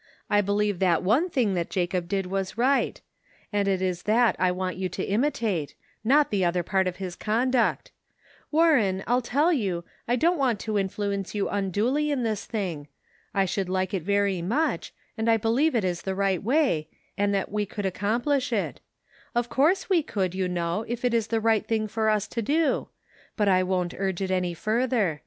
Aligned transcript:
I 0.31 0.41
believe 0.41 0.79
that 0.79 1.03
one 1.03 1.29
thing 1.29 1.53
that 1.53 1.69
Jacob 1.69 2.07
did 2.07 2.25
was 2.25 2.57
right; 2.57 2.99
and 3.53 3.67
it 3.67 3.83
is 3.83 4.01
that 4.09 4.35
I 4.39 4.51
want 4.51 4.75
you 4.77 4.89
to 4.89 5.03
imitate, 5.03 5.75
not 6.03 6.31
the 6.31 6.43
other 6.43 6.63
part 6.63 6.87
of 6.87 6.95
his 6.95 7.15
conduct. 7.15 7.91
Warren, 8.51 9.03
I'll 9.05 9.21
tell 9.21 9.53
you, 9.53 9.83
I 10.07 10.15
don't 10.15 10.39
want 10.39 10.59
to 10.61 10.79
influence 10.79 11.35
you 11.35 11.47
unduly 11.49 12.09
in 12.09 12.23
this 12.23 12.45
thing. 12.45 12.87
I 13.35 13.45
should 13.45 13.69
like 13.69 13.93
it 13.93 14.01
very 14.01 14.41
much, 14.41 14.91
and 15.19 15.29
I 15.29 15.37
believe 15.37 15.75
it 15.75 15.83
is 15.83 16.01
the 16.01 16.15
right 16.15 16.41
way, 16.41 16.87
and 17.15 17.31
that 17.35 17.51
we 17.51 17.67
could 17.67 17.85
accom 17.85 18.23
plish 18.23 18.51
it; 18.51 18.79
of 19.35 19.49
course 19.49 19.87
we 19.87 20.01
could, 20.01 20.33
you 20.33 20.47
know, 20.47 20.83
if 20.87 21.05
it 21.05 21.13
is 21.13 21.27
the 21.27 21.39
right 21.39 21.67
thing 21.67 21.87
for 21.87 22.09
us 22.09 22.27
to 22.29 22.41
do; 22.41 22.87
but 23.37 23.47
I 23.47 23.61
won't 23.61 23.93
urge 23.95 24.19
it 24.21 24.31
any 24.31 24.55
further. 24.55 25.19